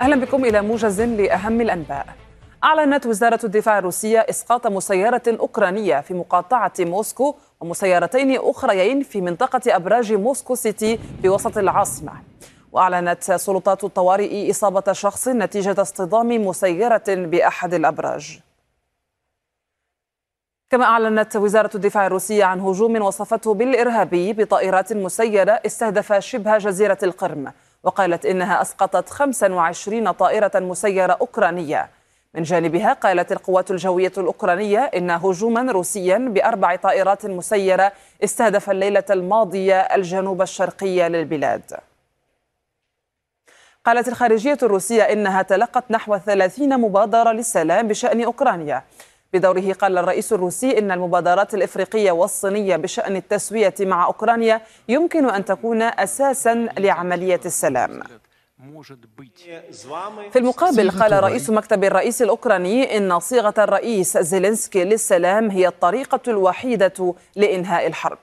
[0.00, 2.06] أهلا بكم إلى موجز لأهم الأنباء.
[2.64, 10.12] أعلنت وزارة الدفاع الروسية إسقاط مسيرة أوكرانية في مقاطعة موسكو ومسيرتين أخريين في منطقة أبراج
[10.12, 12.12] موسكو سيتي بوسط العاصمة.
[12.72, 18.40] وأعلنت سلطات الطوارئ إصابة شخص نتيجة اصطدام مسيرة بأحد الأبراج.
[20.70, 27.52] كما أعلنت وزارة الدفاع الروسية عن هجوم وصفته بالإرهابي بطائرات مسيرة استهدف شبه جزيرة القرم.
[27.82, 31.90] وقالت إنها أسقطت 25 طائرة مسيرة أوكرانية.
[32.34, 37.92] من جانبها قالت القوات الجوية الأوكرانية إن هجوما روسيا بأربع طائرات مسيرة
[38.24, 41.62] استهدف الليلة الماضية الجنوب الشرقي للبلاد.
[43.84, 48.82] قالت الخارجية الروسية إنها تلقت نحو 30 مبادرة للسلام بشأن أوكرانيا.
[49.32, 55.82] بدوره قال الرئيس الروسي إن المبادرات الإفريقية والصينية بشأن التسوية مع أوكرانيا يمكن أن تكون
[55.82, 58.02] أساسا لعملية السلام.
[60.30, 67.14] في المقابل قال رئيس مكتب الرئيس الأوكراني إن صيغة الرئيس زيلينسكي للسلام هي الطريقة الوحيدة
[67.36, 68.18] لإنهاء الحرب.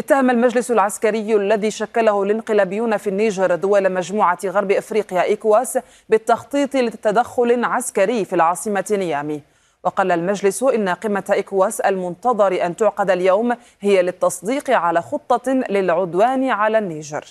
[0.00, 7.64] اتهم المجلس العسكري الذي شكله الانقلابيون في النيجر دول مجموعة غرب إفريقيا ايكواس بالتخطيط لتدخل
[7.64, 9.42] عسكري في العاصمة نيامي.
[9.84, 16.78] وقال المجلس إن قمة ايكواس المنتظر أن تعقد اليوم هي للتصديق على خطة للعدوان على
[16.78, 17.24] النيجر.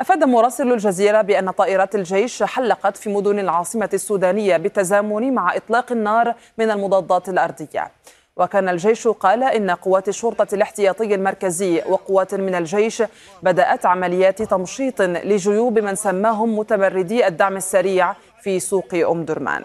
[0.00, 6.34] أفاد مراسل الجزيرة بأن طائرات الجيش حلقت في مدن العاصمة السودانية بالتزامن مع إطلاق النار
[6.58, 7.90] من المضادات الأرضية.
[8.38, 13.02] وكان الجيش قال إن قوات الشرطة الاحتياطي المركزي وقوات من الجيش
[13.42, 19.64] بدأت عمليات تمشيط لجيوب من سماهم متمردي الدعم السريع في سوق أم درمان.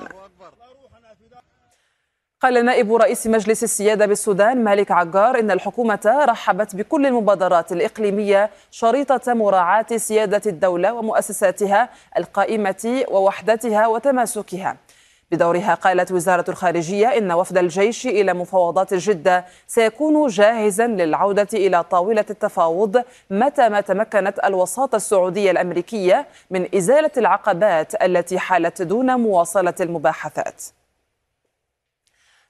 [2.41, 9.33] قال نائب رئيس مجلس السيادة بالسودان مالك عقار إن الحكومة رحبت بكل المبادرات الإقليمية شريطة
[9.33, 14.77] مراعاة سيادة الدولة ومؤسساتها القائمة ووحدتها وتماسكها.
[15.34, 22.25] بدورها قالت وزارة الخارجية إن وفد الجيش إلى مفاوضات جدة سيكون جاهزا للعودة إلى طاولة
[22.30, 30.63] التفاوض متى ما تمكنت الوساطة السعودية الأمريكية من إزالة العقبات التي حالت دون مواصلة المباحثات.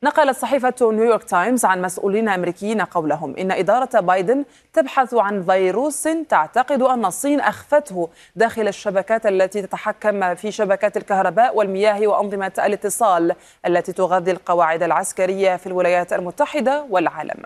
[0.04, 6.82] نقلت صحيفة نيويورك تايمز عن مسؤولين أمريكيين قولهم إن إدارة بايدن تبحث عن فيروس تعتقد
[6.82, 14.32] أن الصين أخفته داخل الشبكات التي تتحكم في شبكات الكهرباء والمياه وأنظمة الاتصال التي تغذي
[14.32, 17.44] القواعد العسكرية في الولايات المتحدة والعالم.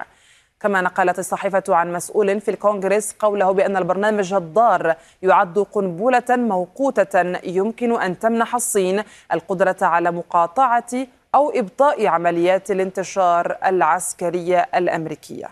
[0.59, 8.01] كما نقلت الصحيفة عن مسؤول في الكونغرس قوله بأن البرنامج الضار يعد قنبلة موقوتة يمكن
[8.01, 9.03] أن تمنح الصين
[9.33, 15.49] القدرة على مقاطعة أو إبطاء عمليات الانتشار العسكرية الأمريكية.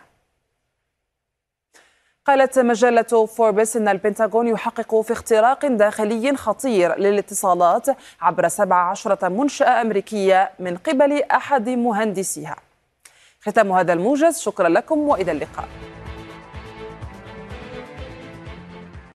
[2.25, 7.87] قالت مجلة فوربس أن البنتاغون يحقق في اختراق داخلي خطير للاتصالات
[8.21, 12.55] عبر 17 منشأة أمريكية من قبل أحد مهندسيها.
[13.41, 15.84] ختام هذا الموجز شكرا لكم وإلى اللقاء.